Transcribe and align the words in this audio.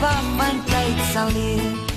wat 0.00 0.24
my 0.36 0.52
tyd 0.68 1.02
sal 1.12 1.30
leer. 1.32 1.94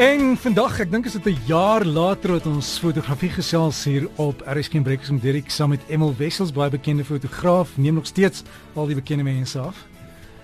En 0.00 0.36
vandag, 0.40 0.78
ek 0.80 0.92
dink 0.92 1.08
is 1.10 1.16
dit 1.18 1.26
'n 1.26 1.42
jaar 1.46 1.84
later 1.84 2.32
wat 2.32 2.46
ons 2.46 2.78
fotografie 2.78 3.30
gesels 3.30 3.84
hier 3.84 4.08
op 4.16 4.42
RSG 4.46 4.82
Breakers 4.82 5.10
met 5.10 5.22
Dirk 5.22 5.50
saam 5.50 5.68
met 5.68 5.82
Emil 5.88 6.14
Wessels, 6.16 6.52
baie 6.52 6.70
bekende 6.70 7.04
fotograaf, 7.04 7.76
neem 7.76 7.94
nog 7.94 8.06
steeds 8.06 8.42
al 8.74 8.86
die 8.86 8.94
bekende 8.94 9.24
mense 9.24 9.58
af. 9.58 9.89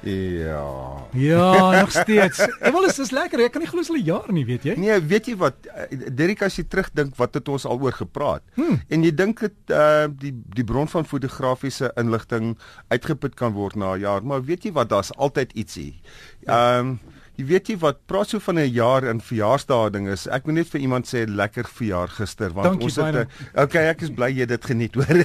Ja. 0.02 1.06
Ja, 1.12 1.80
nog 1.80 1.90
steeds. 1.90 2.38
Emil 2.60 2.84
is 2.84 2.94
dis 2.94 3.10
lekker. 3.10 3.40
Ek 3.46 3.52
kan 3.52 3.62
nie 3.62 3.68
glo 3.70 3.80
dis 3.80 3.90
al 3.90 3.96
'n 3.96 4.04
jaar 4.04 4.32
nie, 4.32 4.44
weet 4.44 4.62
jy? 4.62 4.74
Nee, 4.76 5.00
weet 5.00 5.26
jy 5.26 5.36
wat 5.36 5.66
eh, 5.66 6.10
Derek 6.12 6.42
as 6.42 6.56
jy 6.56 6.64
terugdink 6.68 7.16
wat 7.16 7.34
het 7.34 7.48
ons 7.48 7.64
al 7.64 7.80
oor 7.80 7.92
gepraat? 7.92 8.42
Hmm. 8.54 8.80
En 8.88 9.02
jy 9.02 9.14
dink 9.14 9.40
dit 9.40 9.74
uh 9.74 10.06
die 10.10 10.34
die 10.54 10.64
bron 10.64 10.88
van 10.88 11.04
fotografiese 11.04 11.92
inligting 11.96 12.56
uitgeput 12.88 13.34
kan 13.34 13.52
word 13.52 13.76
na 13.76 13.94
'n 13.94 14.00
jaar, 14.00 14.22
maar 14.22 14.44
weet 14.44 14.64
jy 14.64 14.72
wat 14.72 14.88
daar's 14.88 15.12
altyd 15.16 15.52
ietsie. 15.52 16.00
Ehm 16.46 16.78
um, 16.78 17.00
Jy 17.36 17.44
weet 17.44 17.68
jy 17.68 17.74
wat 17.82 17.98
praat 18.08 18.30
so 18.32 18.40
van 18.40 18.58
'n 18.58 18.72
jaar 18.72 19.04
in 19.04 19.20
verjaarsdae 19.20 19.90
ding 19.90 20.08
is. 20.08 20.26
Ek 20.26 20.46
moet 20.46 20.54
net 20.54 20.68
vir 20.68 20.80
iemand 20.80 21.06
sê 21.06 21.26
lekker 21.28 21.68
verjaar 21.68 22.08
gister 22.08 22.50
want 22.52 22.66
Dankie, 22.66 22.84
ons 22.84 22.96
het 22.96 23.14
'n 23.14 23.28
Okay, 23.60 23.88
ek 23.88 24.02
is 24.02 24.10
bly 24.10 24.30
jy 24.32 24.46
dit 24.46 24.64
geniet 24.64 24.94
hoor. 24.94 25.24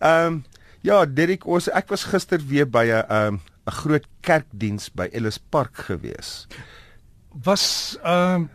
Ehm 0.00 0.26
um, 0.26 0.44
ja, 0.82 1.04
Derek, 1.06 1.46
ons 1.46 1.68
ek 1.70 1.88
was 1.92 2.04
gister 2.10 2.40
weer 2.48 2.66
by 2.68 2.84
'n 2.90 3.04
ehm 3.08 3.34
'n 3.66 3.72
groot 3.82 4.06
kerkdiens 4.20 4.90
by 4.90 5.08
Ellis 5.12 5.38
Park 5.38 5.76
gewees. 5.88 6.46
Was 7.44 7.96
ehm 8.02 8.48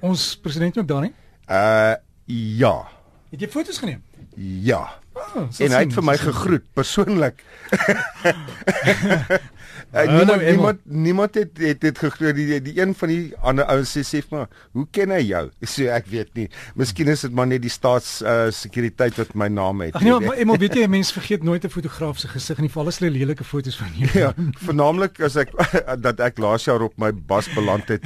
ons 0.00 0.36
president 0.36 0.78
ook 0.78 0.88
daar 0.88 1.00
nie? 1.02 1.14
Uh 1.50 1.94
ja. 2.26 2.88
Het 3.30 3.40
jy 3.40 3.48
foto's 3.48 3.78
geneem? 3.78 4.02
Ja. 4.36 4.98
Oh, 5.14 5.48
En 5.58 5.70
hy 5.72 5.78
het 5.84 5.92
vir 5.92 6.04
my 6.04 6.16
gegroet 6.18 6.64
persoonlik. 6.74 7.44
Uh, 9.96 10.02
niemand 10.12 10.40
Emil. 10.42 10.52
niemand 10.52 10.80
niemand 10.84 11.34
het 11.34 11.58
het 11.58 11.80
dit 11.80 11.98
geglo 11.98 12.32
die, 12.36 12.60
die 12.60 12.74
een 12.80 12.92
van 12.94 13.08
die 13.08 13.32
ander 13.40 13.64
ouens 13.72 13.92
sê 13.96 14.02
sê 14.04 14.20
maar 14.30 14.46
hoe 14.76 14.84
ken 14.92 15.10
hy 15.14 15.22
jou? 15.24 15.44
Sê 15.76 15.86
ek 15.88 16.06
weet 16.12 16.34
nie. 16.36 16.48
Miskien 16.76 17.08
is 17.08 17.22
dit 17.24 17.32
maar 17.32 17.46
net 17.48 17.62
die 17.64 17.72
staats 17.72 18.20
uh, 18.22 18.50
sekuriteit 18.52 19.16
wat 19.16 19.32
my 19.34 19.48
naam 19.48 19.80
het. 19.80 19.94
Ag 19.96 20.04
nee, 20.04 20.12
maar 20.20 20.36
Emil, 20.36 20.58
weet 20.60 20.76
jy, 20.76 20.86
mense 20.92 21.12
vergeet 21.16 21.42
nooit 21.42 21.64
'n 21.64 21.72
fotograaf 21.72 22.18
se 22.18 22.28
gesig 22.28 22.58
en 22.60 22.68
val 22.70 22.86
as 22.92 22.98
hulle 23.00 23.10
lelike 23.14 23.44
foto's 23.44 23.76
van 23.80 23.92
jou. 23.96 24.10
Ja, 24.26 24.32
vernaamlik 24.64 25.20
as 25.20 25.36
ek 25.36 25.50
dat 26.06 26.20
ek 26.20 26.38
laas 26.38 26.64
jaar 26.64 26.82
op 26.82 26.94
my 26.98 27.12
bas 27.12 27.48
beland 27.54 27.88
het 27.88 28.04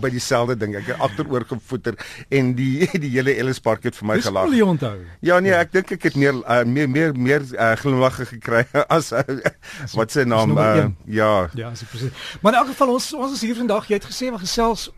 by 0.00 0.10
dieselfde 0.10 0.56
ding. 0.56 0.74
Ek 0.76 0.86
het 0.92 1.00
agteroor 1.00 1.44
gevoeter 1.46 1.94
en 2.28 2.54
die 2.58 2.88
die 3.04 3.10
hele 3.14 3.34
Ellis 3.38 3.60
Park 3.60 3.84
het 3.86 3.94
vir 3.96 4.06
my 4.06 4.18
Dis 4.20 4.26
gelag. 4.26 4.48
wil 4.50 4.58
jy 4.58 4.66
onthou. 4.66 4.96
Ja 5.20 5.38
nee, 5.40 5.52
ek 5.54 5.72
dink 5.72 5.90
ek 5.92 6.02
het 6.10 6.16
meer 6.16 6.34
uh, 6.42 6.62
meer 6.64 6.88
meer 6.90 7.14
meer 7.14 7.42
uh, 7.54 7.72
glimlagge 7.78 8.26
gekry 8.34 8.64
as 8.88 9.12
uh, 9.12 9.22
wat 9.94 10.10
sy 10.14 10.24
naam 10.28 10.56
uh, 10.58 10.68
een. 10.76 10.94
Ja. 11.20 11.48
Ja, 11.58 11.74
so 11.74 11.86
presies. 11.90 12.12
Maar 12.40 12.54
in 12.54 12.58
elk 12.62 12.72
geval 12.72 12.94
ons 12.96 13.12
ons 13.14 13.36
is 13.36 13.44
hier 13.46 13.58
vandag. 13.58 13.88
Jy 13.90 14.00
het 14.00 14.08
gesê 14.08 14.32
we 14.32 14.40
gesels 14.42 14.88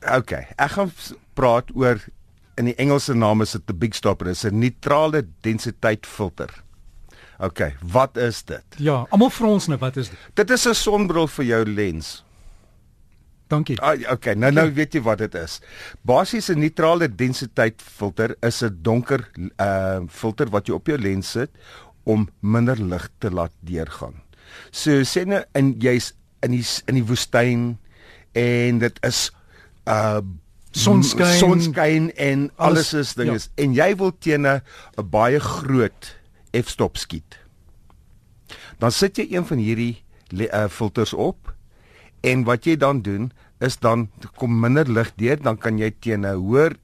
Okay, 0.00 0.46
ek 0.56 0.70
gaan 0.78 0.92
praat 1.36 1.68
oor 1.76 2.00
in 2.60 2.70
die 2.70 2.76
Engelse 2.80 3.12
naam 3.16 3.44
is 3.44 3.52
dit 3.52 3.70
'n 3.70 3.78
big 3.78 3.94
stopper, 3.94 4.28
is 4.28 4.44
'n 4.44 4.58
neutrale 4.58 5.26
densiteit 5.42 6.06
filter. 6.06 6.48
Okay, 7.38 7.76
wat 7.80 8.16
is 8.16 8.42
dit? 8.42 8.64
ja, 8.76 9.06
almal 9.10 9.30
vir 9.30 9.46
ons 9.46 9.66
nou, 9.66 9.78
wat 9.78 9.96
is 9.96 10.08
dit? 10.08 10.18
Dit 10.34 10.50
is 10.50 10.66
'n 10.66 10.74
sonbril 10.74 11.28
vir 11.28 11.44
jou 11.44 11.64
lens. 11.64 12.24
Dankie. 13.48 13.80
Ah, 13.82 13.98
okay, 14.12 14.34
nou 14.34 14.52
nou 14.52 14.68
weet 14.72 14.94
jy 14.94 15.02
wat 15.02 15.18
dit 15.18 15.34
is. 15.34 15.60
Basies 16.02 16.50
'n 16.50 16.58
neutrale 16.58 17.08
densiteit 17.08 17.82
filter 17.82 18.36
is 18.42 18.62
'n 18.62 18.78
donker 18.82 19.28
uh 19.58 20.00
filter 20.08 20.48
wat 20.50 20.66
jy 20.66 20.74
op 20.74 20.86
jou 20.86 20.98
lens 20.98 21.30
sit 21.30 21.50
om 22.04 22.28
minder 22.40 22.76
lig 22.76 23.08
te 23.18 23.30
laat 23.30 23.52
deurgaan. 23.60 24.14
So 24.70 25.02
sê 25.04 25.24
nou 25.26 25.42
in 25.58 25.74
jy's 25.82 26.12
in 26.44 26.54
die 26.56 26.64
in 26.88 27.00
die 27.00 27.06
woestyn 27.06 27.64
en 28.38 28.78
dit 28.78 29.02
is 29.06 29.28
uh 29.88 30.22
Sonskyn. 30.70 31.38
sonskyn 31.40 32.04
en 32.14 32.44
alles, 32.54 32.92
Alles, 32.92 32.94
is 32.94 33.14
ding 33.18 33.32
ja. 33.32 33.34
is 33.40 33.48
en 33.58 33.72
jy 33.74 33.88
wil 33.98 34.12
teen 34.22 34.46
'n 34.46 34.60
baie 35.10 35.40
groot 35.42 36.14
f-stop 36.54 36.96
skiet. 36.96 37.38
Dan 38.78 38.92
sit 38.94 39.18
jy 39.18 39.26
een 39.34 39.46
van 39.46 39.58
hierdie 39.58 40.04
uh, 40.30 40.68
filters 40.68 41.12
op 41.12 41.50
en 42.22 42.44
wat 42.44 42.64
jy 42.70 42.76
dan 42.76 43.02
doen 43.02 43.32
is 43.58 43.78
dan 43.82 44.10
kom 44.36 44.60
minder 44.60 44.86
lig 44.86 45.10
deur, 45.16 45.42
dan 45.42 45.58
kan 45.58 45.78
jy 45.78 45.90
teen 45.90 46.22
'n 46.22 46.38
hoër 46.38 46.78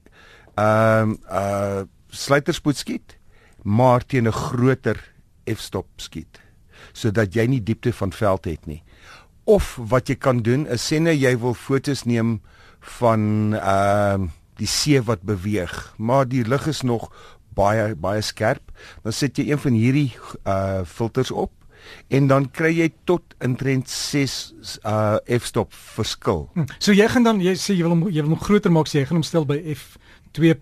ehm 0.59 1.15
uh 1.31 1.87
sluiterspoed 2.10 2.77
skiet, 2.77 3.19
maar 3.62 4.03
teen 4.03 4.27
'n 4.27 4.33
groter 4.33 4.98
f-stop 5.47 5.87
skiet 5.97 6.45
sodat 6.96 7.36
jy 7.36 7.46
nie 7.50 7.60
diepte 7.60 7.92
van 7.92 8.12
veld 8.16 8.48
het 8.48 8.66
nie. 8.66 8.80
Of 9.44 9.76
wat 9.92 10.08
jy 10.10 10.16
kan 10.18 10.40
doen 10.46 10.64
is 10.72 10.86
sê 10.88 10.98
nou 11.02 11.14
jy 11.14 11.36
wil 11.42 11.54
fotos 11.54 12.06
neem 12.08 12.40
van 12.98 13.54
ehm 13.60 14.26
uh, 14.28 14.34
die 14.56 14.68
see 14.72 15.02
wat 15.04 15.20
beweeg, 15.28 15.72
maar 16.00 16.24
die 16.24 16.40
lig 16.48 16.64
is 16.66 16.78
nog 16.80 17.10
baie 17.56 17.94
baie 18.00 18.22
skerp, 18.24 18.72
dan 19.04 19.12
sit 19.12 19.36
jy 19.36 19.50
een 19.50 19.60
van 19.60 19.76
hierdie 19.76 20.10
uh 20.48 20.80
filters 20.88 21.30
op 21.30 21.52
en 22.08 22.26
dan 22.26 22.48
kry 22.50 22.72
jy 22.74 22.88
tot 23.04 23.36
intrent 23.44 23.90
6 23.90 24.36
uh 24.82 25.18
f-stop 25.38 25.74
verskil. 25.96 26.46
Hm. 26.54 26.66
So 26.78 26.96
jy 26.96 27.08
gaan 27.12 27.28
dan 27.28 27.40
jy 27.44 27.54
sê 27.60 27.76
jy 27.76 27.86
wil 27.86 27.96
hom 27.96 28.06
jy 28.08 28.24
wil 28.24 28.34
hom 28.34 28.42
groter 28.42 28.72
maak, 28.72 28.90
sê 28.90 29.02
jy 29.02 29.10
gaan 29.10 29.20
hom 29.20 29.28
stel 29.28 29.48
by 29.48 29.60
f 29.76 29.96
2. 30.36 30.52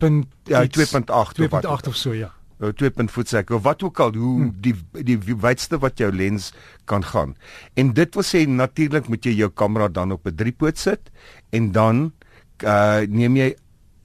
Ja, 0.51 0.63
iets, 0.63 0.79
2.8 0.79 1.11
of 1.11 1.51
wat 1.51 1.67
2.8 1.67 1.89
of 1.91 1.97
so 1.99 2.15
ja. 2.15 2.31
Nou 2.63 2.71
2. 2.73 3.09
voetsek 3.11 3.51
of 3.51 3.63
wat 3.63 3.83
ook 3.83 4.01
al 4.01 4.15
hoe 4.15 4.35
hmm. 4.39 4.53
die 4.63 4.75
die 5.03 5.19
wydste 5.19 5.79
wat 5.83 5.99
jou 5.99 6.13
lens 6.13 6.53
kan 6.85 7.05
gaan. 7.05 7.35
En 7.75 7.93
dit 7.93 8.15
wil 8.15 8.27
sê 8.27 8.45
natuurlik 8.47 9.09
moet 9.11 9.27
jy 9.27 9.35
jou 9.41 9.51
kamera 9.51 9.89
dan 9.89 10.13
op 10.13 10.27
'n 10.27 10.35
driepoot 10.35 10.79
sit 10.79 11.11
en 11.51 11.73
dan 11.73 12.13
uh 12.63 13.03
neem 13.09 13.37
jy 13.37 13.57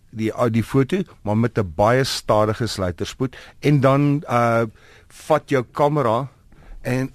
die 0.09 0.31
uh, 0.33 0.49
die 0.49 0.63
foto 0.63 1.03
maar 1.21 1.37
met 1.37 1.57
'n 1.57 1.73
baie 1.75 2.03
stadige 2.03 2.67
sluiterspoed 2.67 3.37
en 3.59 3.79
dan 3.79 4.23
uh 4.29 4.65
vat 5.07 5.49
jou 5.49 5.63
kamera 5.71 6.27
en 6.81 7.13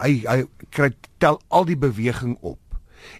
hy 0.00 0.24
hy 0.26 0.44
kry 0.70 0.90
tel 1.18 1.40
al 1.48 1.64
die 1.64 1.76
beweging 1.76 2.36
op. 2.40 2.58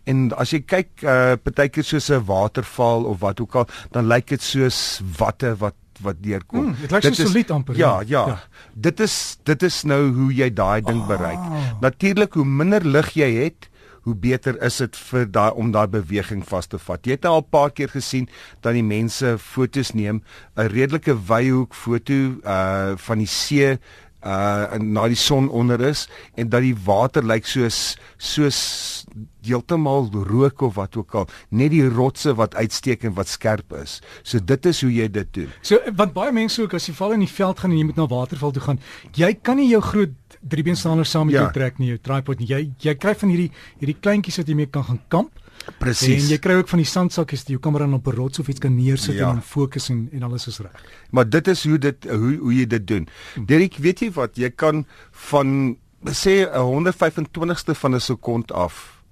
En 0.05 0.33
as 0.33 0.51
jy 0.51 0.61
kyk 0.61 1.03
uh 1.03 1.37
partykeer 1.37 1.85
soos 1.85 2.11
'n 2.11 2.25
waterval 2.25 3.05
of 3.05 3.21
wat 3.21 3.41
ook 3.41 3.55
al, 3.55 3.69
dan 3.91 4.07
lyk 4.07 4.29
dit 4.29 4.43
soos 4.43 5.01
watte 5.19 5.57
wat 5.57 5.75
wat 6.05 6.23
deurkom. 6.23 6.71
Hmm, 6.71 6.81
dit 6.81 6.91
lyk 6.95 7.03
so 7.09 7.13
solied 7.25 7.51
amper, 7.51 7.77
Ja, 7.77 8.01
ja. 8.01 8.07
ja. 8.07 8.27
Ja. 8.35 8.39
Dit 8.75 9.01
is 9.01 9.39
dit 9.49 9.63
is 9.63 9.83
nou 9.89 10.01
hoe 10.15 10.33
jy 10.35 10.51
daai 10.53 10.81
ding 10.85 11.05
bereik. 11.09 11.41
Natuurlik 11.81 12.35
hoe 12.39 12.45
minder 12.45 12.85
lig 12.85 13.15
jy 13.19 13.31
het, 13.45 13.69
hoe 14.05 14.15
beter 14.15 14.59
is 14.63 14.77
dit 14.83 14.97
vir 15.09 15.25
daai 15.33 15.51
om 15.57 15.71
daai 15.73 15.87
beweging 15.89 16.43
vas 16.45 16.67
te 16.69 16.79
vat. 16.79 17.07
Jy 17.09 17.17
het 17.17 17.25
al 17.25 17.41
'n 17.41 17.49
paar 17.51 17.71
keer 17.73 17.89
gesien 17.89 18.29
dat 18.61 18.75
die 18.77 18.85
mense 18.85 19.39
fotos 19.39 19.95
neem, 19.95 20.23
'n 20.57 20.69
redelike 20.69 21.17
wyhoek 21.29 21.75
foto 21.75 22.37
uh 22.45 22.93
van 22.97 23.19
die 23.19 23.27
see 23.27 23.79
uh 24.25 24.73
en 24.73 24.93
na 24.97 25.07
die 25.09 25.19
son 25.21 25.49
onder 25.53 25.81
is 25.85 26.07
en 26.35 26.49
dat 26.49 26.63
die 26.65 26.75
water 26.87 27.23
lyk 27.25 27.45
soos 27.47 27.97
soos 28.17 29.05
heeltemal 29.45 30.09
rook 30.13 30.63
of 30.65 30.75
wat 30.79 30.97
ook 30.97 31.15
al 31.15 31.27
net 31.51 31.71
die 31.75 31.85
rotse 31.89 32.33
wat 32.35 32.55
uitsteek 32.57 33.05
en 33.05 33.13
wat 33.19 33.29
skerp 33.29 33.73
is. 33.83 33.99
So 34.23 34.41
dit 34.41 34.67
is 34.67 34.81
hoe 34.81 34.91
jy 34.95 35.09
dit 35.13 35.29
doen. 35.37 35.51
So 35.63 35.79
want 35.97 36.15
baie 36.17 36.33
mense 36.33 36.63
ook 36.63 36.75
as 36.75 36.87
jy 36.89 36.95
val 36.97 37.13
in 37.19 37.21
die 37.27 37.29
veld 37.35 37.61
gaan 37.61 37.71
en 37.75 37.79
jy 37.79 37.85
moet 37.91 38.01
na 38.01 38.07
waterval 38.09 38.51
toe 38.57 38.63
gaan, 38.65 38.81
jy 39.15 39.35
kan 39.43 39.57
nie 39.61 39.69
jou 39.69 39.83
groot 39.85 40.17
driebeenstander 40.41 41.07
saam 41.07 41.27
met 41.27 41.35
Ja. 41.37 41.43
jou 41.43 41.53
trek 41.53 41.79
nie, 41.79 41.89
jou 41.89 41.99
tripod 41.99 42.39
nie. 42.41 42.47
Jy 42.49 42.71
jy 42.79 42.95
kry 42.95 43.15
van 43.15 43.29
hierdie 43.29 43.51
hierdie 43.81 44.01
kleintjies 44.01 44.37
wat 44.41 44.49
jy 44.49 44.55
mee 44.55 44.67
kan 44.67 44.85
gaan 44.85 45.01
kamp. 45.09 45.31
Presies. 45.79 46.23
En 46.23 46.29
jy 46.29 46.39
kry 46.39 46.55
ook 46.55 46.69
van 46.69 46.79
die 46.79 46.87
sandsakkies 46.89 47.41
wat 47.41 47.49
jy 47.49 47.53
jou 47.55 47.61
kamera 47.63 47.85
dan 47.85 47.95
op 47.95 48.07
'n 48.07 48.17
rots 48.17 48.39
of 48.39 48.49
iets 48.49 48.61
kan 48.61 48.75
neersit 48.75 49.15
Ja. 49.15 49.29
en 49.29 49.35
dan 49.35 49.43
fokus 49.43 49.89
en 49.91 50.09
en 50.13 50.23
alles 50.23 50.47
is 50.47 50.59
reg. 50.59 50.85
Maar 51.11 51.29
dit 51.29 51.49
is 51.49 51.65
hoe 51.65 51.79
dit 51.79 52.05
hoe 52.11 52.37
hoe 52.37 52.55
jy 52.55 52.67
dit 52.67 52.87
doen. 52.87 53.09
Derek, 53.47 53.77
weet 53.77 54.01
jy 54.01 54.11
wat? 54.13 54.37
Jy 54.37 54.51
kan 54.51 54.87
van 55.11 55.77
sê 56.05 56.45
'n 56.47 56.61
125ste 56.61 57.75
van 57.75 57.95
'n 57.95 58.01
sekond 58.01 58.53
af 58.53 59.03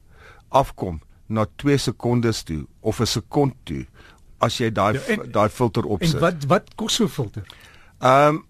afkom 0.51 1.01
na 1.27 1.47
2 1.57 1.77
sekondes 1.79 2.43
toe 2.43 2.67
of 2.81 3.01
'n 3.01 3.07
sekond 3.07 3.55
toe 3.65 3.87
as 4.39 4.59
jy 4.59 4.71
daai 4.73 4.95
Ja, 4.95 5.01
en- 5.09 5.31
daai 5.33 5.49
filter 5.49 5.83
En 5.85 5.89
opsit. 5.89 6.21
wat 6.21 6.45
wat 6.47 6.75
kos 6.75 6.95
so 6.95 7.05
'n 7.05 7.09
filter? 7.09 7.43
Ehm 8.01 8.29
um, 8.35 8.45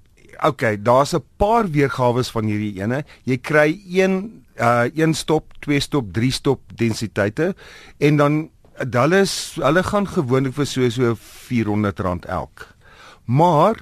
okay, 0.44 0.82
daar's 0.82 1.12
'n 1.14 1.22
paar 1.36 1.70
weergawe 1.70 2.24
van 2.24 2.44
hierdie 2.44 2.80
ene. 2.82 3.04
Jy 3.24 3.36
kry 3.38 3.80
een 3.90 4.41
uh 4.60 4.88
een 4.94 5.14
stop, 5.14 5.52
twee 5.60 5.80
stop, 5.80 6.12
drie 6.12 6.32
stop 6.32 6.60
densiteite 6.76 7.54
en 7.98 8.16
dan 8.16 8.50
hulle 8.90 9.22
is 9.22 9.56
hulle 9.60 9.82
gaan 9.82 10.06
gewoonlik 10.08 10.54
vir 10.56 10.66
so 10.66 10.90
so 10.90 11.14
R400 11.14 12.28
elk. 12.28 12.66
Maar 13.24 13.78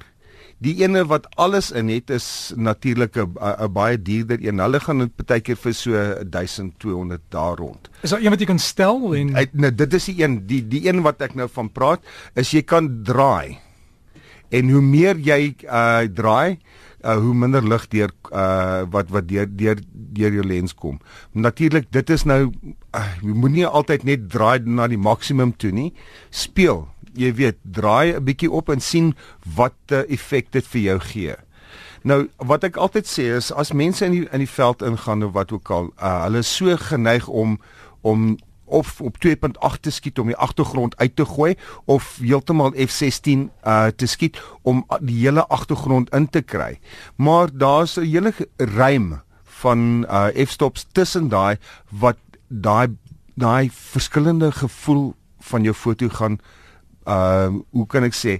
die 0.61 0.75
ene 0.83 1.01
wat 1.09 1.25
alles 1.41 1.71
in 1.73 1.89
het 1.89 2.09
is 2.09 2.53
natuurlik 2.55 3.17
'n 3.17 3.73
baie 3.73 3.97
duurder 4.01 4.37
een. 4.41 4.59
Hulle 4.59 4.79
gaan 4.79 4.99
dit 4.99 5.25
baie 5.25 5.41
keer 5.41 5.57
vir 5.57 5.73
so 5.73 5.91
1200 6.23 7.21
daar 7.29 7.57
rond. 7.57 7.89
Is 8.01 8.09
daar 8.09 8.21
een 8.21 8.29
wat 8.29 8.39
jy 8.39 8.45
kan 8.45 8.59
stel 8.59 9.15
en 9.15 9.35
Uit, 9.35 9.53
nou 9.53 9.75
dit 9.75 9.93
is 9.93 10.05
die 10.05 10.23
een 10.23 10.47
die 10.47 10.67
die 10.67 10.87
een 10.87 11.01
wat 11.01 11.21
ek 11.21 11.35
nou 11.35 11.49
van 11.49 11.71
praat 11.71 11.99
is 12.35 12.51
jy 12.51 12.61
kan 12.61 13.03
draai. 13.03 13.57
En 14.49 14.69
hoe 14.69 14.81
meer 14.81 15.17
jy 15.17 15.55
uh 15.63 16.03
draai, 16.13 16.59
uh, 17.03 17.17
hoe 17.17 17.33
minder 17.33 17.63
lig 17.63 17.87
deur 17.91 18.11
uh, 18.31 18.83
wat 18.93 19.09
wat 19.09 19.27
deur 19.27 19.47
deur 19.49 19.79
deur 19.91 20.33
jou 20.39 20.45
lens 20.47 20.73
kom. 20.75 20.99
Natuurlik, 21.31 21.91
dit 21.91 22.09
is 22.09 22.23
nou 22.23 22.41
uh, 22.95 23.05
jy 23.21 23.35
moet 23.35 23.55
nie 23.57 23.67
altyd 23.67 24.03
net 24.07 24.29
draai 24.31 24.59
na 24.65 24.87
die 24.87 25.01
maksimum 25.01 25.55
toe 25.57 25.71
nie. 25.71 25.91
Speel. 26.29 26.87
Jy 27.17 27.33
weet, 27.35 27.57
draai 27.63 28.15
'n 28.15 28.23
bietjie 28.23 28.51
op 28.51 28.69
en 28.69 28.79
sien 28.79 29.13
wat 29.55 29.75
uh, 29.91 30.05
effek 30.07 30.51
dit 30.51 30.67
vir 30.67 30.81
jou 30.81 30.99
gee. 30.99 31.35
Nou 32.03 32.29
wat 32.37 32.63
ek 32.63 32.77
altyd 32.81 33.05
sê 33.05 33.27
is 33.37 33.51
as 33.51 33.73
mense 33.73 34.05
in 34.05 34.11
die 34.11 34.25
in 34.31 34.41
die 34.41 34.49
veld 34.49 34.81
ingaan 34.81 35.23
of 35.23 35.33
wat 35.33 35.51
ook 35.51 35.69
al, 35.69 35.91
uh, 36.01 36.23
hulle 36.23 36.41
is 36.41 36.55
so 36.55 36.77
geneig 36.77 37.27
om 37.27 37.59
om 38.01 38.37
of 38.71 39.01
op 39.01 39.17
2.8 39.25 39.79
te 39.81 39.91
skiet 39.91 40.19
om 40.19 40.31
die 40.31 40.37
agtergrond 40.37 40.95
uit 40.97 41.15
te 41.15 41.25
gooi 41.25 41.55
of 41.85 42.17
heeltemal 42.23 42.73
F16 42.73 43.49
uh 43.67 43.91
te 43.95 44.07
skiet 44.07 44.39
om 44.61 44.85
die 44.99 45.19
hele 45.23 45.45
agtergrond 45.47 46.11
in 46.15 46.29
te 46.29 46.41
kry. 46.41 46.79
Maar 47.15 47.51
daar's 47.51 47.97
'n 47.97 48.07
hele 48.07 48.33
rym 48.57 49.21
van 49.61 50.05
uh 50.09 50.27
f-stops 50.45 50.87
tussen 50.91 51.27
daai 51.29 51.57
wat 51.89 52.17
daai 52.47 52.95
daai 53.35 53.69
verskillende 53.71 54.51
gevoel 54.51 55.13
van 55.39 55.63
jou 55.63 55.75
foto 55.75 56.09
gaan 56.09 56.39
uh 57.07 57.49
hoe 57.69 57.87
kan 57.87 58.03
ek 58.03 58.13
sê 58.13 58.39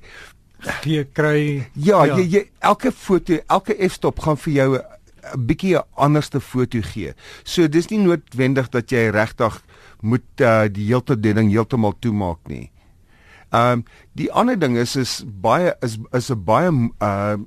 jy 0.86 1.06
kry 1.14 1.68
ja, 1.74 2.06
ja. 2.06 2.18
Jy, 2.18 2.26
jy 2.30 2.50
elke 2.60 2.92
foto 2.92 3.38
elke 3.48 3.78
f-stop 3.90 4.20
gaan 4.20 4.38
vir 4.38 4.54
jou 4.54 4.70
'n 4.78 5.46
bietjie 5.46 5.78
'n 5.78 5.84
anderste 5.96 6.40
foto 6.40 6.80
gee. 6.82 7.14
So 7.44 7.68
dis 7.68 7.88
nie 7.90 8.00
noodwendig 8.00 8.70
dat 8.70 8.90
jy 8.92 9.10
regtig 9.10 9.62
moet 10.02 10.42
uh, 10.42 10.68
die 10.68 10.88
hele 10.90 11.18
ding 11.18 11.50
heeltemal 11.52 11.96
toemaak 12.00 12.40
nie. 12.48 12.72
Ehm 13.52 13.82
um, 13.82 13.86
die 14.16 14.32
ander 14.32 14.60
ding 14.60 14.78
is 14.78 14.96
is 14.96 15.22
baie 15.26 15.74
is 15.82 15.98
is 16.14 16.32
'n 16.32 16.44
baie 16.44 16.70
uh 17.00 17.38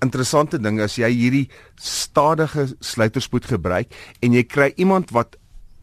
interessante 0.00 0.58
ding 0.58 0.80
as 0.80 0.96
jy 0.96 1.10
hierdie 1.12 1.48
stadige 1.76 2.70
sluiterspoed 2.80 3.44
gebruik 3.44 3.92
en 4.22 4.32
jy 4.32 4.44
kry 4.44 4.72
iemand 4.76 5.12
wat 5.12 5.36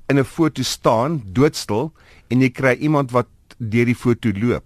in 0.10 0.18
'n 0.20 0.26
foto 0.26 0.64
staan 0.64 1.22
doodstil 1.34 1.94
en 2.30 2.42
jy 2.42 2.50
kry 2.50 2.74
iemand 2.80 3.12
wat 3.12 3.28
deur 3.58 3.86
die 3.86 3.96
foto 3.96 4.32
loop. 4.34 4.66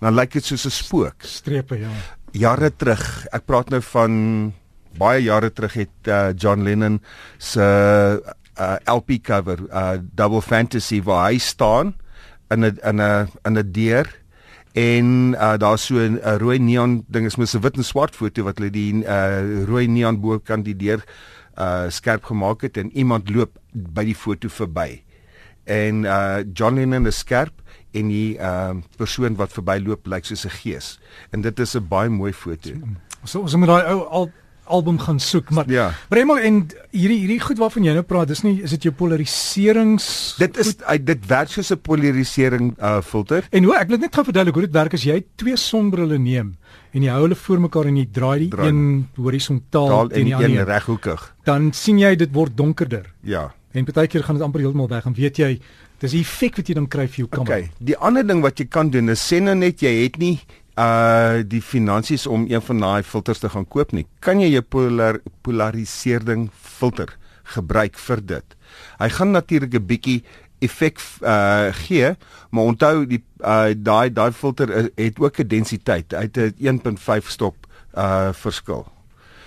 Dan 0.00 0.14
lyk 0.14 0.32
dit 0.32 0.44
soos 0.44 0.66
'n 0.66 0.70
spook. 0.70 1.22
Strepe 1.22 1.78
ja. 1.78 1.90
Jare 2.32 2.70
terug, 2.70 3.26
ek 3.32 3.46
praat 3.46 3.70
nou 3.70 3.80
van 3.80 4.52
baie 4.98 5.22
jare 5.22 5.50
terug 5.50 5.72
het 5.72 6.08
uh, 6.08 6.32
John 6.36 6.62
Lennon 6.62 7.00
se 7.38 7.62
uh, 8.58 8.76
LP 8.84 9.20
cover 9.22 9.58
uh, 9.70 9.98
Double 10.14 10.42
Fantasy 10.42 11.02
waar 11.02 11.30
hy 11.30 11.38
staan 11.38 11.94
in 12.50 12.64
'n 12.64 12.78
in 12.82 13.00
'n 13.00 13.28
in 13.44 13.58
'n 13.58 13.72
deur. 13.72 14.06
En 14.72 15.32
uh, 15.32 15.56
daar's 15.56 15.86
so 15.86 15.96
'n 15.96 16.20
rooi 16.38 16.58
neon 16.58 17.04
ding 17.08 17.26
is 17.26 17.36
mos 17.36 17.54
'n 17.54 17.60
wit 17.60 17.76
en 17.76 17.84
swart 17.84 18.16
foto 18.16 18.42
wat 18.42 18.58
hulle 18.58 18.70
die 18.70 19.04
uh, 19.04 19.64
rooi 19.64 19.86
neon 19.88 20.20
bo 20.20 20.38
kan 20.38 20.62
die 20.62 20.76
deur 20.76 21.04
uh, 21.58 21.88
skerp 21.88 22.24
gemaak 22.24 22.60
het 22.60 22.76
en 22.76 22.90
iemand 22.92 23.30
loop 23.30 23.58
by 23.72 24.04
die 24.04 24.14
foto 24.14 24.48
verby. 24.48 25.02
En 25.64 26.04
uh, 26.04 26.44
John 26.52 26.74
Lennon 26.74 27.06
is 27.06 27.18
skerp 27.18 27.62
en 27.96 28.08
die 28.08 28.36
uh, 28.38 28.76
persoon 28.96 29.36
wat 29.36 29.52
verbyloop 29.52 30.06
lyk 30.06 30.24
soos 30.24 30.44
'n 30.44 30.54
gees. 30.62 30.98
En 31.32 31.40
dit 31.40 31.58
is 31.58 31.74
'n 31.74 31.88
baie 31.88 32.08
mooi 32.08 32.32
foto. 32.32 32.70
So 33.24 33.40
ons 33.40 33.56
moet 33.56 33.68
daai 33.68 33.92
ou 33.92 34.04
al 34.04 34.30
album 34.66 34.98
gaan 34.98 35.18
soek 35.22 35.50
maar 35.50 35.70
ja. 35.70 35.90
Bremel 36.08 36.38
en 36.38 36.60
hierdie 36.90 37.18
hierdie 37.22 37.40
goed 37.42 37.60
waarvan 37.60 37.86
jy 37.86 37.94
nou 37.96 38.04
praat 38.06 38.30
dis 38.32 38.42
nie 38.46 38.54
is 38.66 38.74
dit 38.76 38.88
jou 38.88 38.94
polariserings 38.96 40.08
dit 40.40 40.60
is 40.62 40.72
goed? 40.74 41.06
dit 41.06 41.28
werk 41.30 41.52
soos 41.52 41.72
'n 41.72 41.80
polarisering 41.80 42.74
uh, 42.78 43.00
filter 43.02 43.46
en 43.50 43.64
hoe 43.64 43.76
ek 43.76 43.88
wil 43.92 44.02
net 44.02 44.14
gou 44.14 44.24
verduidelik 44.24 44.54
hoe 44.54 44.66
dit 44.66 44.78
werk 44.78 44.94
as 44.94 45.06
jy 45.06 45.24
twee 45.36 45.56
sonbrille 45.56 46.18
neem 46.18 46.56
en 46.92 47.02
jy 47.02 47.10
hou 47.12 47.22
hulle 47.26 47.38
voor 47.38 47.60
mekaar 47.60 47.86
en 47.86 47.96
jy 47.96 48.06
draai 48.12 48.38
die 48.38 48.50
draai. 48.50 48.68
een 48.68 49.08
horisontaal 49.16 50.10
en 50.10 50.24
die 50.24 50.34
ander 50.34 50.66
reghoekig 50.66 51.34
dan 51.44 51.72
sien 51.72 51.98
jy 51.98 52.14
dit 52.16 52.32
word 52.32 52.56
donkerder 52.56 53.12
ja 53.22 53.52
en 53.76 53.84
baie 53.84 54.08
keer 54.08 54.24
gaan 54.24 54.38
dit 54.38 54.44
amper 54.44 54.60
heeltemal 54.64 54.88
weg 54.88 55.06
en 55.06 55.14
weet 55.16 55.38
jy 55.38 55.60
dis 56.00 56.12
die 56.12 56.20
effek 56.20 56.56
wat 56.60 56.68
jy 56.68 56.74
dan 56.74 56.88
kry 56.88 57.06
vir 57.08 57.24
jou 57.24 57.28
kamera 57.28 57.60
okay 57.60 57.70
die 57.78 57.96
ander 57.96 58.26
ding 58.26 58.42
wat 58.44 58.60
jy 58.60 58.66
kan 58.68 58.90
doen 58.90 59.08
is 59.12 59.20
sê 59.20 59.40
nou 59.40 59.54
net 59.54 59.82
jy 59.84 59.92
het 60.02 60.18
nie 60.18 60.38
uh 60.76 61.42
die 61.48 61.62
finansies 61.62 62.26
om 62.26 62.44
een 62.48 62.62
van 62.62 62.80
daai 62.80 63.02
filters 63.02 63.40
te 63.40 63.48
gaan 63.48 63.68
koop 63.68 63.92
nie. 63.96 64.06
Kan 64.20 64.40
jy 64.40 64.50
jou 64.52 64.62
polar 64.62 65.20
polarisering 65.42 66.50
filter 66.52 67.16
gebruik 67.54 67.96
vir 67.98 68.20
dit? 68.20 68.56
Hy 69.00 69.08
gaan 69.08 69.32
natuurlik 69.32 69.74
'n 69.74 69.86
bietjie 69.86 70.22
effek 70.60 71.00
uh 71.22 71.72
gee, 71.72 72.16
maar 72.50 72.64
onthou 72.64 73.06
die 73.06 73.22
uh 73.40 73.72
daai 73.76 74.12
daai 74.12 74.32
filter 74.32 74.90
het 74.96 75.18
ook 75.18 75.40
'n 75.40 75.48
densiteit. 75.48 76.12
Hy 76.12 76.28
het 76.28 76.36
'n 76.36 76.54
1.5 76.58 77.30
stop 77.30 77.56
uh 77.94 78.32
verskil. 78.32 78.86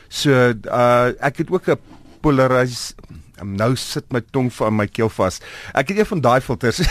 So 0.09 0.31
uh 0.65 1.13
ek 1.19 1.37
het 1.37 1.51
ook 1.51 1.69
'n 1.69 1.77
polaris 2.21 2.95
nou 3.43 3.75
sit 3.75 4.11
my 4.11 4.21
tong 4.31 4.49
van 4.53 4.75
my 4.75 4.87
keel 4.87 5.09
vas. 5.09 5.39
Ek 5.73 5.87
het 5.87 5.99
een 5.99 6.05
van 6.05 6.21
daai 6.21 6.41
filters 6.41 6.81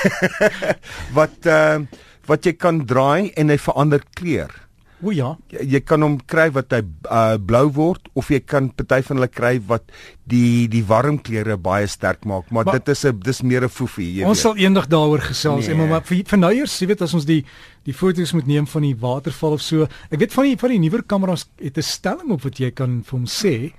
wat 1.19 1.46
uh 1.46 1.81
wat 2.28 2.46
jy 2.46 2.52
kan 2.52 2.84
draai 2.86 3.32
en 3.36 3.48
hy 3.48 3.58
verander 3.58 4.02
kleur. 4.14 4.52
O 4.98 5.12
ja. 5.14 5.36
Jy, 5.52 5.64
jy 5.76 5.80
kan 5.86 6.02
hom 6.02 6.16
kry 6.26 6.48
wat 6.54 6.75
hy 6.75 6.80
uh, 6.82 7.36
blou 7.38 7.69
word 7.76 8.08
of 8.19 8.30
jy 8.32 8.40
kan 8.42 8.70
party 8.75 8.98
van 9.06 9.20
hulle 9.20 9.30
kry 9.30 9.52
wat 9.69 9.92
die 10.28 10.66
die 10.70 10.82
warm 10.86 11.20
kleure 11.22 11.54
baie 11.62 11.86
sterk 11.90 12.26
maak, 12.26 12.50
maar, 12.50 12.66
maar 12.66 12.80
dit 12.80 12.90
is 12.94 13.04
'n 13.06 13.20
dis 13.22 13.42
meer 13.42 13.64
'n 13.64 13.70
foefie, 13.70 14.10
jy 14.19 14.26
ons 14.26 14.26
weet. 14.26 14.30
Ons 14.34 14.40
sal 14.40 14.56
eendag 14.58 14.88
daaroor 14.90 15.22
gesels, 15.22 15.66
nee. 15.66 15.75
en 15.75 15.88
maar 15.88 16.02
vir, 16.02 16.25
vir 16.26 16.38
nou 16.38 16.52
eers, 16.52 16.78
jy 16.80 16.86
weet 16.88 17.02
as 17.02 17.14
ons 17.14 17.25
die 17.25 17.44
die 17.84 17.94
foto's 17.94 18.32
moet 18.34 18.46
neem 18.46 18.66
van 18.66 18.82
die 18.82 18.96
waterval 18.96 19.52
of 19.52 19.62
so. 19.62 19.86
Ek 20.10 20.19
weet 20.19 20.34
van 20.34 20.44
die 20.44 20.56
van 20.58 20.70
die 20.70 20.78
nuwer 20.78 21.02
kameras 21.02 21.46
het 21.62 21.78
'n 21.78 21.82
stelling 21.82 22.30
op 22.30 22.42
wat 22.42 22.58
jy 22.58 22.70
kan 22.70 23.02
vir 23.02 23.19
hom 23.19 23.26
sê 23.26 23.72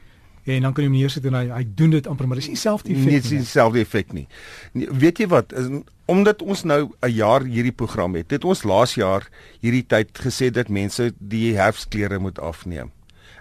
en 0.56 0.68
dan 0.68 0.74
kan 0.74 0.84
jy 0.84 0.90
hom 0.90 0.98
neersit 0.98 1.26
en 1.26 1.34
hy 1.34 1.46
hy 1.50 1.64
doen 1.76 1.90
dit 1.90 2.08
amper 2.08 2.28
maar 2.28 2.42
dis 2.42 2.48
nie 2.48 2.58
dieselfde 2.58 2.90
effek 2.90 3.06
nie. 3.06 3.12
Nee, 3.12 3.22
dis 3.22 3.32
nie 3.32 3.40
dieselfde 3.46 3.80
effek 3.80 4.14
nie. 4.14 4.28
nie. 4.74 4.88
Weet 5.06 5.20
jy 5.20 5.28
wat, 5.28 5.54
is, 5.54 5.70
omdat 6.10 6.42
ons 6.42 6.64
nou 6.64 6.90
'n 7.02 7.12
jaar 7.14 7.44
hierdie 7.44 7.76
program 7.76 8.16
het, 8.16 8.32
het 8.32 8.44
ons 8.44 8.64
laas 8.64 8.96
jaar 8.96 9.30
hierdie 9.62 9.86
tyd 9.86 10.10
gesê 10.18 10.50
dat 10.52 10.70
mense 10.70 11.14
die 11.18 11.56
herfsklere 11.56 12.20
moet 12.20 12.40
afneem. 12.40 12.92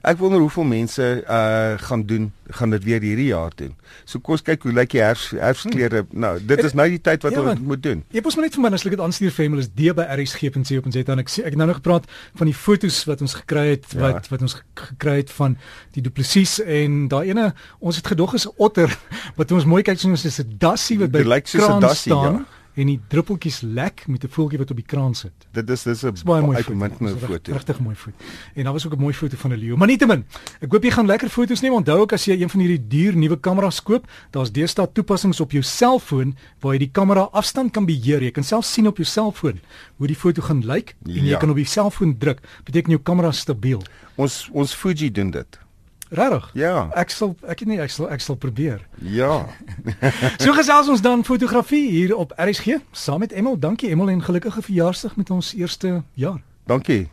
Ek 0.09 0.17
wonder 0.17 0.41
hoeveel 0.41 0.65
mense 0.65 1.07
uh 1.29 1.77
gaan 1.85 2.03
doen, 2.09 2.31
gaan 2.57 2.71
dit 2.71 2.85
weer 2.85 3.03
hierdie 3.05 3.27
jaar 3.29 3.53
doen. 3.55 3.75
So 4.09 4.23
kom 4.25 4.39
ons 4.39 4.45
kyk 4.47 4.63
hoe 4.65 4.73
lyk 4.73 4.95
die 4.95 5.03
herfs 5.03 5.31
herfsklere. 5.37 6.05
Hmm. 6.07 6.21
Nou, 6.25 6.33
dit 6.53 6.63
is 6.65 6.77
nou 6.79 6.87
die 6.89 7.01
tyd 7.05 7.27
wat 7.27 7.37
ja, 7.37 7.43
ons 7.43 7.61
moet 7.61 7.83
doen. 7.85 8.01
Jy 8.15 8.23
moet 8.25 8.41
net 8.47 8.57
vir 8.57 8.65
my 8.65 8.73
as 8.79 8.87
ek 8.89 8.97
dit 8.97 9.05
aanstuur 9.05 9.35
vir 9.37 9.49
hom 9.49 9.59
is 9.61 9.69
D 9.69 9.93
by 9.99 10.07
rsg.co.za 10.17 11.05
en 11.13 11.25
ek 11.25 11.33
sê 11.33 11.45
ek 11.45 11.53
het 11.53 11.61
nou 11.61 11.69
nog 11.69 11.81
gepraat 11.83 12.09
van 12.41 12.51
die 12.51 12.57
fotos 12.57 13.03
wat 13.11 13.25
ons 13.27 13.37
gekry 13.43 13.67
het 13.75 13.89
ja. 13.93 14.01
wat 14.07 14.31
wat 14.33 14.45
ons 14.49 14.57
gekry 14.81 15.19
het 15.21 15.33
van 15.37 15.59
die 15.97 16.05
duplisies 16.05 16.59
en 16.65 17.01
daai 17.13 17.35
ene 17.35 17.51
ons 17.79 18.01
het 18.01 18.15
gedog 18.15 18.37
is 18.39 18.49
otter 18.57 18.93
wat 19.41 19.53
ons 19.53 19.69
mooi 19.69 19.83
kyk 19.85 20.01
sien 20.01 20.17
ons 20.17 20.25
is 20.25 20.41
'n 20.41 20.57
dassie 20.63 20.99
wat 21.03 21.13
by 21.13 21.27
die 21.27 21.43
kraan 21.53 21.85
staan. 21.93 22.45
Ja 22.45 22.58
en 22.79 22.91
die 22.93 22.99
druppeltjies 23.11 23.61
lek 23.67 24.05
met 24.07 24.25
'n 24.25 24.31
voeltjie 24.31 24.59
wat 24.59 24.71
op 24.71 24.77
die 24.77 24.87
kraan 24.87 25.15
sit. 25.15 25.33
Dit 25.53 25.71
is 25.71 25.83
dis 25.83 26.03
'n 26.05 26.15
baie 26.25 26.43
mooi 26.43 26.63
foto. 26.63 27.53
Regtig 27.53 27.81
mooi 27.81 27.97
foto. 27.97 28.17
En 28.55 28.65
daar 28.65 28.73
was 28.73 28.87
ook 28.87 28.93
'n 28.95 29.01
mooi 29.01 29.15
foto 29.15 29.37
van 29.37 29.53
'n 29.53 29.57
leeu. 29.57 29.77
Maar 29.77 29.87
nietemin, 29.87 30.25
ek 30.61 30.73
hoop 30.73 30.83
jy 30.83 30.91
gaan 30.91 31.07
lekker 31.07 31.29
foto's 31.29 31.61
neem. 31.61 31.73
Onthou 31.73 31.99
ook 32.01 32.13
as 32.13 32.25
jy 32.25 32.41
een 32.41 32.51
van 32.51 32.61
hierdie 32.61 32.87
duur 32.89 33.17
nuwe 33.17 33.41
kameras 33.41 33.83
koop, 33.83 34.07
daar's 34.31 34.53
deesdae 34.53 34.93
toepassings 34.93 35.41
op 35.41 35.51
jou 35.51 35.63
selfoon 35.63 36.37
waar 36.61 36.73
jy 36.73 36.79
die 36.79 36.91
kamera 36.93 37.29
afstand 37.33 37.73
kan 37.73 37.87
beheer. 37.87 38.23
Jy 38.23 38.31
kan 38.31 38.45
self 38.45 38.65
sien 38.65 38.87
op 38.87 38.97
jou 38.97 39.07
selfoon 39.07 39.61
hoe 39.97 40.07
die 40.07 40.17
foto 40.17 40.43
gaan 40.43 40.65
lyk 40.65 40.95
en 41.05 41.13
jy 41.13 41.25
ja. 41.25 41.39
kan 41.39 41.51
op 41.51 41.57
die 41.57 41.65
selfoon 41.65 42.19
druk. 42.19 42.41
Beteken 42.65 42.91
jou 42.91 43.03
kamera 43.03 43.33
stabiel. 43.33 43.83
Ons 44.17 44.49
ons 44.53 44.75
Fuji 44.75 45.11
doen 45.11 45.31
dit. 45.31 45.68
Regtig? 46.09 46.51
Ja. 46.55 46.89
Ek 46.97 47.11
sal 47.11 47.35
ek 47.45 47.61
weet 47.61 47.69
nie 47.69 47.81
ek 47.85 47.93
sal 47.93 48.09
ek 48.13 48.25
sal 48.25 48.39
probeer. 48.41 48.81
Ja. 49.03 49.45
so 50.43 50.55
gesels 50.57 50.89
ons 50.89 51.05
dan 51.05 51.25
fotografie 51.25 51.91
hier 51.91 52.17
op 52.17 52.33
RSG 52.37 52.81
saam 52.93 53.25
met 53.25 53.33
Emel. 53.33 53.59
Dankie 53.59 53.91
Emel 53.93 54.11
en 54.11 54.25
gelukkige 54.25 54.63
verjaarsdag 54.63 55.17
met 55.17 55.31
ons 55.31 55.55
eerste 55.55 56.03
jaar. 56.15 56.41
Dankie. 56.69 57.09